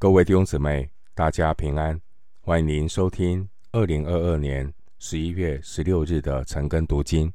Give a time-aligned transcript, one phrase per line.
[0.00, 2.00] 各位弟兄姊妹，大家平安！
[2.40, 7.32] 欢迎您收听二零二二年十一月十六日的晨更读经。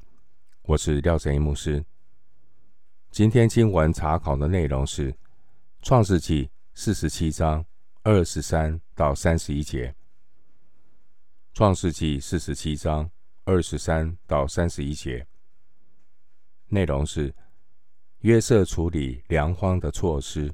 [0.62, 1.84] 我是廖神一牧师。
[3.10, 5.12] 今天经文查考的内容是
[5.82, 7.62] 《创世纪》四十七章
[8.02, 9.88] 二十三到三十一节。
[11.52, 13.10] 《创世纪》四十七章
[13.44, 15.26] 二十三到三十一节
[16.68, 17.34] 内容是
[18.20, 20.50] 约瑟处理粮荒的措施，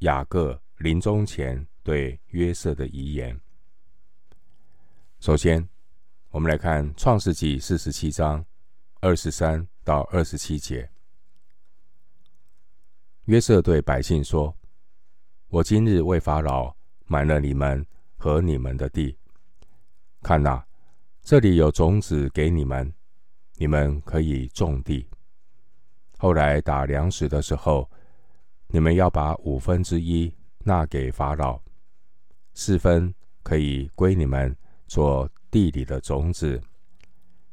[0.00, 0.60] 雅各。
[0.78, 3.38] 临终前对约瑟的遗言。
[5.18, 5.68] 首先，
[6.30, 8.44] 我们来看《创世纪》四十七章
[9.00, 10.88] 二十三到二十七节。
[13.24, 14.56] 约瑟对百姓说
[15.50, 16.72] ：“我今日为法老
[17.06, 17.84] 买了你们
[18.16, 19.18] 和你们的地，
[20.22, 20.64] 看哪，
[21.22, 22.94] 这里有种子给你们，
[23.56, 25.08] 你们可以种地。
[26.18, 27.90] 后来打粮食的时候，
[28.68, 30.32] 你们要把五分之一。”
[30.64, 31.60] 纳给法老，
[32.54, 34.54] 四分可以归你们
[34.86, 36.60] 做地里的种子，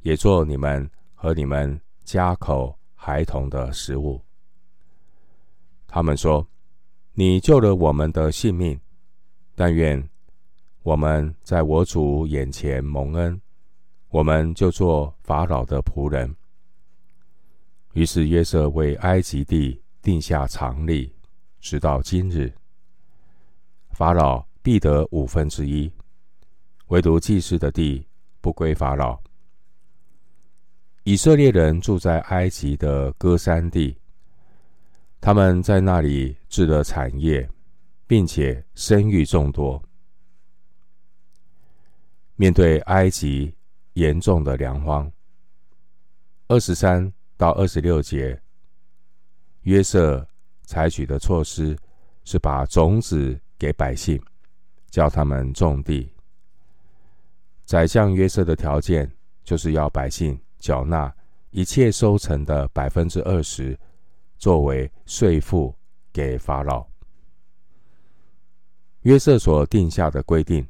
[0.02, 4.22] 也做你们和你们家口孩童的食物。
[5.88, 6.46] 他们说
[7.14, 8.78] ：“你救了我们的性命，
[9.56, 10.10] 但愿
[10.84, 13.42] 我们在我主眼前蒙恩，
[14.10, 16.36] 我们就做法老的仆人。”
[17.94, 21.16] 于是约瑟为埃及地定下常例，
[21.62, 22.54] 直到今日。
[23.96, 25.90] 法老必得五分之一，
[26.88, 28.06] 唯独祭司的地
[28.42, 29.18] 不归法老。
[31.06, 33.98] 以色列人住在埃及的歌山地，
[35.22, 37.50] 他们在那里置了产业，
[38.06, 39.82] 并且生育众多。
[42.36, 43.56] 面对埃及
[43.94, 45.10] 严重的粮荒，
[46.50, 48.38] 二十三到二十六节，
[49.62, 50.28] 约瑟
[50.64, 51.78] 采取的措施
[52.26, 53.40] 是把种子。
[53.58, 54.22] 给百姓，
[54.90, 56.12] 叫他们种地。
[57.66, 59.12] 宰相约瑟的条件，
[59.44, 61.14] 就是要百姓缴纳
[61.50, 63.78] 一切收成的百分之二十，
[64.38, 65.76] 作为税赋
[66.12, 66.86] 给法老。
[69.02, 70.68] 约瑟所定下的规定，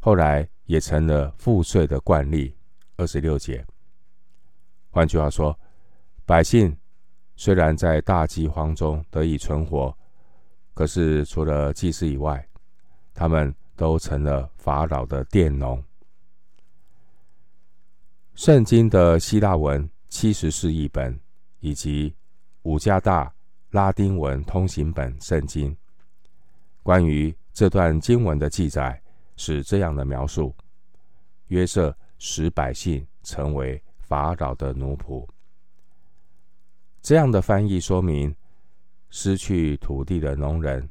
[0.00, 2.56] 后来也成了赋税的惯例。
[2.96, 3.66] 二十六节，
[4.90, 5.58] 换句话说，
[6.24, 6.76] 百姓
[7.34, 9.96] 虽然在大饥荒中得以存活。
[10.74, 12.44] 可是，除了祭司以外，
[13.14, 15.80] 他们都成了法老的佃农。
[18.34, 21.16] 圣经的希腊文七十士译本
[21.60, 22.12] 以及
[22.62, 23.32] 五加大
[23.70, 25.76] 拉丁文通行本圣经，
[26.82, 29.00] 关于这段经文的记载
[29.36, 30.52] 是这样的描述：
[31.46, 35.24] 约瑟使百姓成为法老的奴仆。
[37.00, 38.34] 这样的翻译说明。
[39.16, 40.90] 失去土地的农人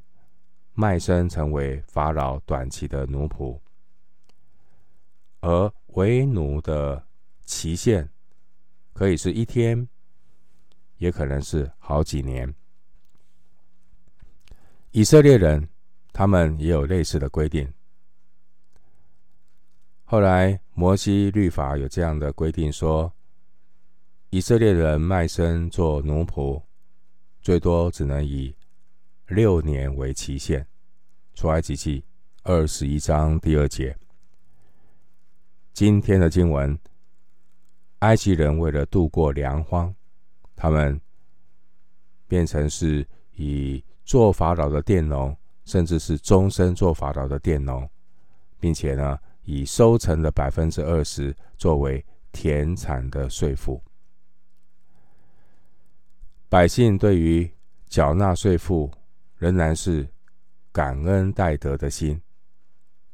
[0.72, 3.60] 卖身成为法老短期的奴仆，
[5.42, 7.06] 而为奴的
[7.44, 8.10] 期限
[8.94, 9.86] 可以是一天，
[11.00, 12.52] 也可能是好几年。
[14.92, 15.68] 以色列人
[16.14, 17.70] 他们也有类似的规定。
[20.06, 23.12] 后来摩西律法有这样的规定说，
[24.30, 26.64] 以色列人卖身做奴仆。
[27.44, 28.56] 最多只能以
[29.28, 30.66] 六年为期限。
[31.36, 32.02] 出埃及记
[32.44, 33.98] 二十一章第二节。
[35.74, 36.80] 今天的经文，
[38.00, 39.94] 埃及人为了度过粮荒，
[40.56, 41.02] 他们
[42.30, 43.06] 变成是
[43.36, 47.90] 以做法老的佃农，甚至是终身做法老的佃农，
[48.58, 53.84] 并且呢，以收成的百分之二十作为田产的税赋。
[56.54, 57.52] 百姓对于
[57.88, 58.88] 缴纳税赋
[59.38, 60.08] 仍然是
[60.72, 62.22] 感恩戴德的心，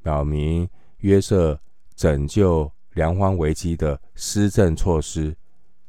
[0.04, 1.58] 表明约瑟
[1.96, 5.34] 拯救粮荒危机的施政措施，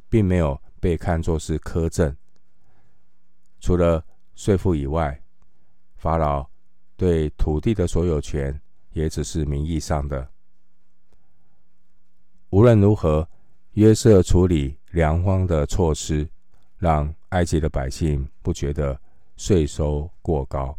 [0.08, 2.16] 并没有被看作是苛政。
[3.58, 4.06] 除了
[4.36, 5.20] 税赋以外，
[5.96, 6.48] 法老
[6.96, 8.60] 对土地的所有权
[8.92, 10.30] 也只是名义上的。
[12.50, 13.28] 无论如何，
[13.72, 16.28] 约瑟处理粮荒的措施，
[16.80, 18.98] 让埃及的百姓不觉得
[19.36, 20.76] 税收过高，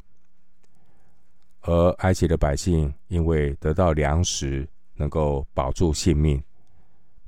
[1.62, 6.44] 而埃及的百姓因为得到粮食，能够保住性命，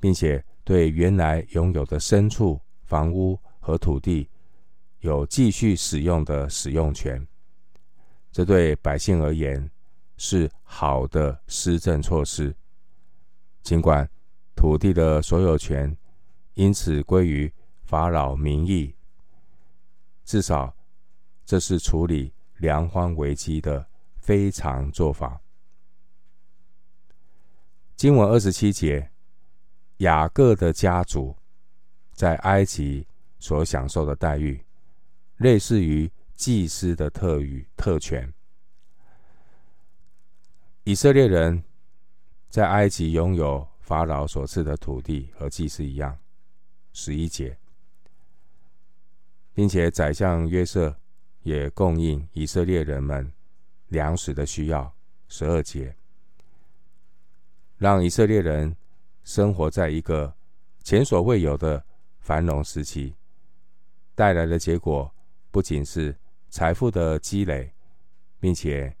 [0.00, 4.28] 并且对原来拥有的牲畜、房屋和土地
[5.00, 7.24] 有继续使用的使用权，
[8.32, 9.70] 这对百姓而言
[10.16, 12.52] 是好的施政措施。
[13.62, 14.08] 尽管
[14.56, 15.96] 土地的所有权
[16.54, 17.50] 因此归于
[17.84, 18.94] 法老名义。
[20.24, 20.74] 至少，
[21.44, 23.86] 这是处理粮荒危机的
[24.16, 25.40] 非常做法。
[27.94, 29.10] 经文二十七节，
[29.98, 31.36] 雅各的家族
[32.12, 33.06] 在埃及
[33.38, 34.64] 所享受的待遇，
[35.36, 38.32] 类似于祭司的特与特权。
[40.84, 41.62] 以色列人
[42.48, 46.18] 在埃及拥有法老所赐的土地和祭司一样。
[46.92, 47.56] 十一节，
[49.54, 50.94] 并且宰相约瑟
[51.42, 53.32] 也供应以色列人们
[53.88, 54.92] 粮食的需要。
[55.28, 55.96] 十二节。
[57.76, 58.76] 让以色列人
[59.24, 60.32] 生活在一个
[60.82, 61.84] 前所未有的
[62.20, 63.14] 繁荣时期，
[64.14, 65.12] 带来的结果
[65.50, 66.16] 不仅是
[66.50, 67.72] 财富的积累，
[68.38, 68.94] 并且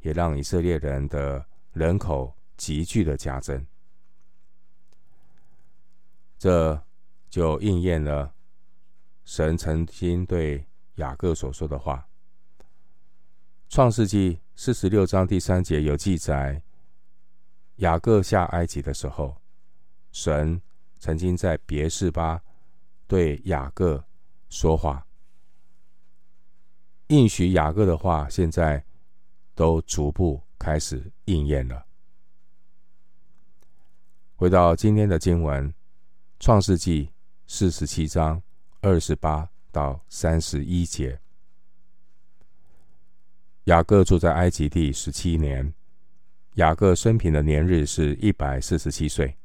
[0.00, 3.66] 也让以色列人的人口急剧的加增。
[6.38, 6.80] 这
[7.30, 8.32] 就应验了
[9.28, 12.08] 神曾经对雅各所说的话，
[13.68, 16.62] 《创世记》四十六章第三节有记载。
[17.76, 19.36] 雅各下埃及的时候，
[20.12, 20.58] 神
[20.98, 22.42] 曾经在别是巴
[23.06, 24.02] 对雅各
[24.48, 25.06] 说话，
[27.08, 28.82] 应许雅各的话，现在
[29.54, 31.84] 都逐步开始应验了。
[34.36, 35.70] 回到今天的经文，
[36.40, 37.04] 《创世记》
[37.46, 38.42] 四十七章
[38.80, 41.18] 二十八到三十一节，
[43.64, 45.74] 雅各住在埃及第十七年。
[46.54, 49.36] 雅各生平的年日是一百四十七岁。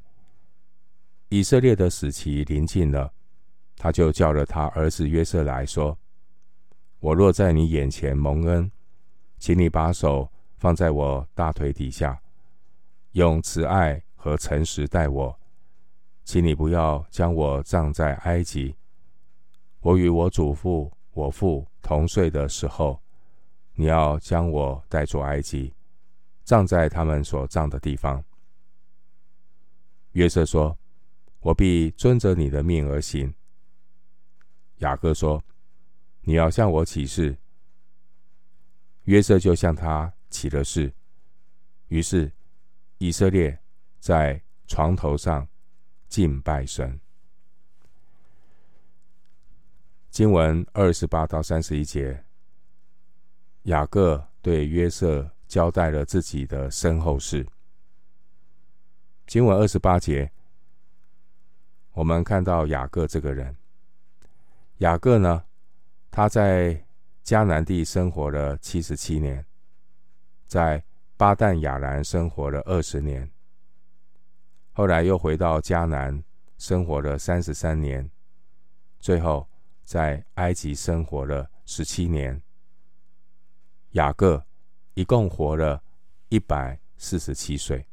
[1.30, 3.12] 以色列的死期临近了，
[3.76, 5.98] 他就叫了他儿子约瑟来说
[7.02, 8.72] ：“我若在你眼前蒙恩，
[9.40, 12.22] 请你把手放在我大腿底下，
[13.14, 15.40] 用慈爱和诚实待我，
[16.24, 18.76] 请你不要将我葬在埃及。
[19.84, 23.00] 我与我祖父、我父同睡的时候，
[23.76, 25.72] 你要将我带出埃及。”
[26.44, 28.22] 葬在他们所葬的地方。
[30.12, 30.78] 约瑟说
[31.40, 33.34] ：“我必遵着你的命而行。”
[34.80, 35.42] 雅各说
[36.22, 37.38] ：“你要向我起誓。”
[39.04, 40.94] 约瑟就向他起了誓。
[41.88, 42.30] 于是
[42.98, 43.58] 以色列
[44.00, 45.48] 在床头上
[46.10, 47.00] 敬拜神。
[50.14, 52.24] 经文二十八到三十一节，
[53.64, 55.28] 雅各对约瑟。
[55.46, 57.46] 交代了自己的身后事。
[59.28, 60.32] 经文二十八节，
[61.92, 63.56] 我们看到雅各这个人。
[64.78, 65.44] 雅各呢，
[66.10, 66.84] 他在
[67.24, 69.46] 迦南地生活了七十七年，
[70.48, 70.84] 在
[71.18, 73.30] 巴旦亚兰生活了二十年，
[74.72, 76.24] 后来又回到迦南
[76.58, 78.10] 生活了三十三年，
[79.00, 79.48] 最后
[79.84, 82.42] 在埃及生活了十七年。
[83.92, 84.44] 雅各。
[84.96, 85.82] 一共活了
[86.30, 87.84] 一百四十七岁。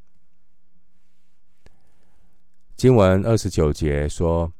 [2.76, 4.52] 经文二十九节说，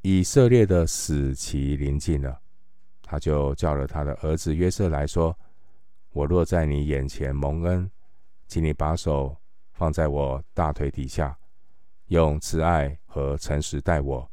[0.00, 2.40] 以色列的死期临近了，
[3.02, 5.38] 他就叫了他的儿子约瑟来说
[6.12, 7.90] ：“我若在你眼前蒙恩，
[8.48, 9.36] 请你把手
[9.74, 11.38] 放在我大腿底下，
[12.06, 14.31] 用慈爱和诚实待我，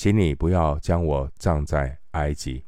[0.00, 2.64] 请你不要将我葬在埃及。”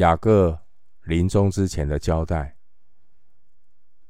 [0.00, 0.58] 雅各。
[1.02, 2.56] 临终之前的交代、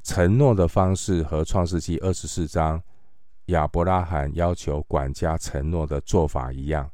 [0.05, 2.81] 承诺的方式和创世纪二十四章
[3.47, 6.89] 亚伯拉罕要求管家承诺的做法一样。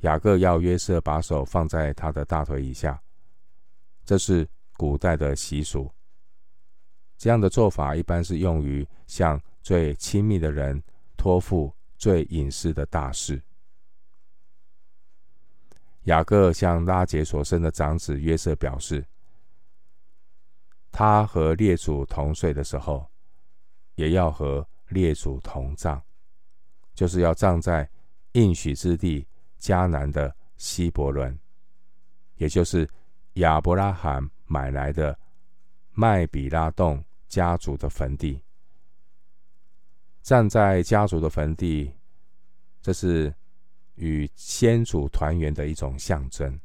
[0.00, 3.02] 雅各要约瑟把手放在他的大腿以下，
[4.04, 4.46] 这是
[4.76, 5.90] 古代的习俗。
[7.16, 10.82] 这样的做法一般是用于向最亲密的人
[11.22, 13.40] 托付最隐私的大事。
[16.06, 19.06] 雅各向拉结所生的长子约瑟表示，
[20.90, 23.08] 他和列祖同睡的时候，
[23.94, 26.02] 也要和列祖同葬，
[26.92, 27.88] 就是要葬在
[28.32, 29.24] 应许之地
[29.60, 31.38] 迦南的希伯伦，
[32.34, 32.90] 也就是
[33.34, 35.16] 亚伯拉罕买来的
[35.92, 38.42] 麦比拉洞家族的坟地。
[40.32, 41.92] 站在家族的坟地，
[42.80, 43.34] 这是。
[43.96, 46.58] 与先祖团圆的一种象征。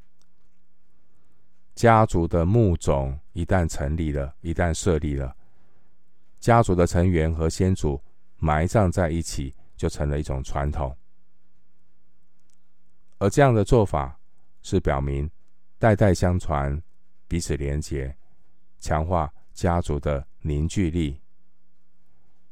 [1.76, 5.36] 家族的墓种一旦成立了，一旦设立了，
[6.40, 8.02] 家族的成员和先祖
[8.38, 10.96] 埋葬在一起，就成了一种传统。
[13.18, 14.18] 而这样的做法
[14.64, 15.30] 是表明
[15.78, 16.82] 代代相传、
[17.28, 18.16] 彼此连结，
[18.80, 21.20] 强化家族的凝聚力。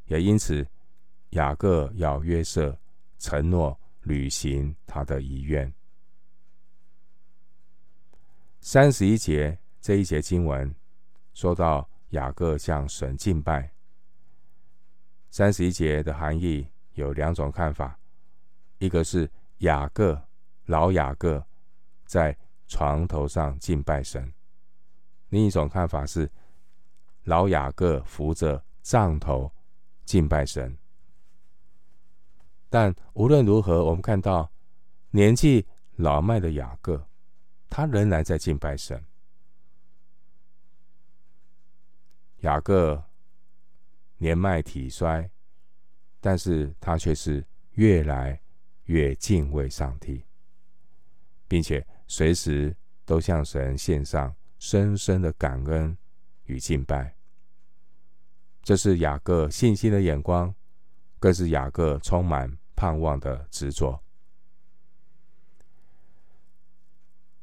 [0.08, 0.68] 也因此，
[1.36, 2.78] 雅各要约瑟
[3.18, 3.80] 承诺。
[4.08, 5.74] 履行他的遗愿。
[8.60, 10.76] 三十一节这一节经文
[11.34, 13.72] 说到雅各向神敬拜。
[15.32, 18.00] 三十一节的含义有两种看法，
[18.78, 19.28] 一个是
[19.62, 20.22] 雅各
[20.66, 21.44] 老雅各
[22.06, 22.38] 在
[22.68, 24.32] 床头上敬拜神，
[25.30, 26.30] 另一种看法是
[27.24, 29.52] 老雅各扶着杖头
[30.06, 30.78] 敬拜神。
[32.76, 34.52] 但无论如何，我们看到
[35.12, 35.66] 年纪
[35.96, 37.08] 老迈的雅各，
[37.70, 39.02] 他仍然在敬拜神。
[42.40, 43.02] 雅各
[44.18, 45.32] 年迈体衰，
[46.20, 48.42] 但是他却是越来
[48.88, 50.26] 越敬畏上帝，
[51.48, 55.98] 并且随时都向神献上深深的感恩
[56.44, 57.16] 与敬拜。
[58.62, 60.54] 这是雅各信心的眼光，
[61.22, 64.00] 更是雅各充满盼望的执着。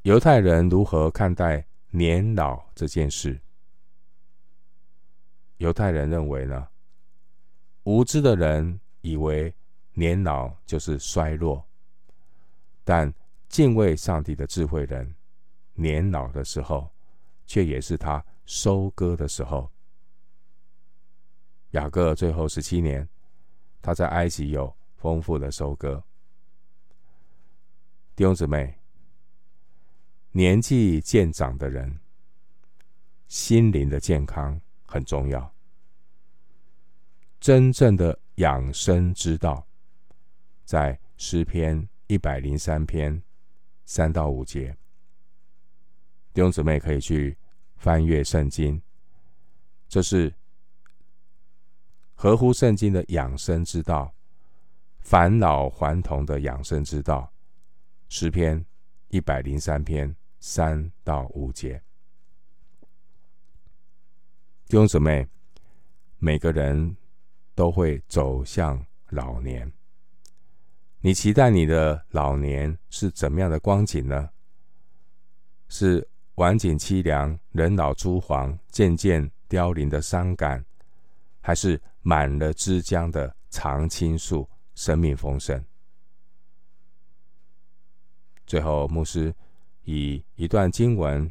[0.03, 3.41] 犹太人如何看待年老这件事？
[5.59, 6.69] 犹太人认为呢？
[7.85, 9.55] 无知的人以为
[9.93, 11.65] 年老就是衰弱，
[12.83, 13.12] 但
[13.49, 15.15] 敬畏上帝的智慧人，
[15.75, 16.91] 年老的时候，
[17.47, 19.71] 却也是他收割的时候。
[21.73, 23.09] 雅各最后十七年，
[23.81, 26.01] 他在埃及有丰富的收割。
[28.15, 28.79] 弟兄姊妹，
[30.31, 31.99] 年纪渐长的人，
[33.27, 35.53] 心灵的健康很重要。
[37.41, 39.67] 真正的养生之道，
[40.65, 43.21] 在诗篇一百零三篇
[43.85, 44.77] 三到五节。
[46.33, 47.37] 弟兄姊妹可以去
[47.75, 48.81] 翻阅圣经，
[49.89, 50.33] 这是
[52.15, 54.15] 合乎圣经的养生之道。
[55.03, 57.31] 返老还童的养生之道，
[58.09, 58.65] 诗篇
[59.09, 61.83] 一百零三篇三到五节。
[64.67, 65.27] 弟兄姊妹，
[66.19, 66.97] 每个人
[67.55, 69.71] 都会走向老年。
[71.01, 74.31] 你期待你的老年是怎么样的光景呢？
[75.69, 80.65] 是晚景凄凉、人老珠黄、渐渐凋零的伤感，
[81.41, 84.49] 还是满了枝江的常青树？
[84.75, 85.64] 生命丰盛。
[88.47, 89.35] 最后，牧师
[89.85, 91.31] 以一段经文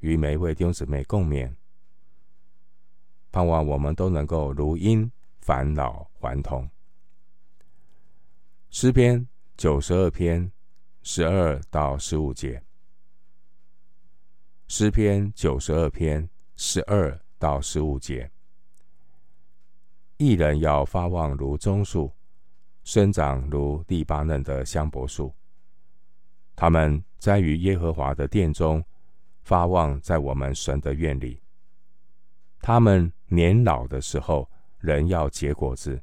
[0.00, 1.52] 与每一位弟兄姊妹共勉，
[3.30, 5.10] 盼望我们都能够如鹰
[5.40, 6.68] 返老还童。
[8.70, 10.50] 诗篇九十二篇
[11.02, 12.62] 十二到十五节。
[14.68, 18.30] 诗篇九十二篇十二到十五节。
[20.18, 22.12] 一人要发望如棕树。
[22.88, 25.30] 生长如利巴嫩的香柏树，
[26.56, 28.82] 他们栽于耶和华的殿中，
[29.42, 31.38] 发旺在我们神的院里。
[32.62, 36.00] 他们年老的时候，仍要结果子，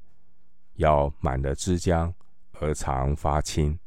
[0.75, 2.13] 要满了枝浆
[2.59, 3.79] 而常发青，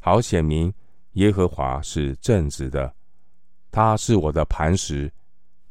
[0.00, 0.74] 好显明
[1.12, 2.92] 耶和华是正直的，
[3.70, 5.08] 他是我的磐石，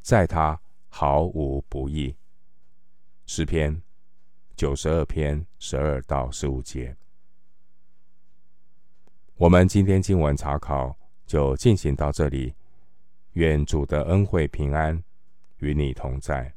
[0.00, 2.16] 在他毫无不义。
[3.26, 3.78] 诗篇。
[4.60, 6.94] 九十二篇十二到十五节，
[9.36, 12.54] 我们今天经文查考就进行到这里。
[13.32, 15.02] 愿主的恩惠平安
[15.60, 16.52] 与你同在。